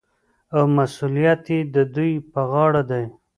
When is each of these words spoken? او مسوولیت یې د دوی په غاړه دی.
او 0.55 0.63
مسوولیت 0.75 1.43
یې 1.53 1.59
د 1.75 1.75
دوی 1.95 2.13
په 2.33 2.41
غاړه 2.51 2.81
دی. 2.91 3.03